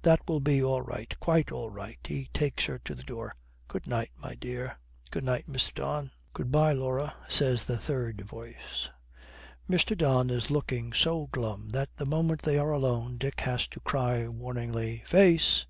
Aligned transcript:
That 0.00 0.26
will 0.26 0.40
be 0.40 0.62
all 0.64 0.80
right, 0.80 1.14
quite 1.20 1.52
all 1.52 1.68
right.' 1.68 1.98
He 2.02 2.30
takes 2.32 2.64
her 2.64 2.78
to 2.86 2.94
the 2.94 3.02
door. 3.02 3.34
'Good 3.68 3.86
night, 3.86 4.12
my 4.18 4.34
dear.' 4.34 4.78
'Good 5.10 5.24
night, 5.24 5.46
Mr. 5.46 5.74
Don.' 5.74 6.10
'Good 6.32 6.50
bye, 6.50 6.72
Laura,' 6.72 7.14
says 7.28 7.66
the 7.66 7.76
third 7.76 8.22
voice. 8.22 8.88
Mr. 9.68 9.94
Don 9.94 10.30
is 10.30 10.50
looking 10.50 10.94
so 10.94 11.26
glum 11.26 11.68
that 11.72 11.90
the 11.96 12.06
moment 12.06 12.40
they 12.40 12.58
are 12.58 12.72
alone 12.72 13.18
Dick 13.18 13.40
has 13.42 13.66
to 13.68 13.80
cry 13.80 14.26
warningly, 14.26 15.02
'Face!' 15.04 15.66